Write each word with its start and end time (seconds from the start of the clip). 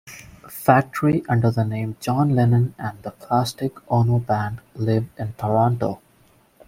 Factory, 0.49 1.23
under 1.29 1.51
the 1.51 1.63
name 1.63 1.95
John 1.99 2.31
Lennon 2.33 2.73
and 2.79 2.99
the 3.03 3.11
Plastic 3.11 3.73
Ono 3.91 4.17
Band: 4.17 4.59
Live 4.73 5.05
in 5.19 5.33
Toronto. 5.33 6.01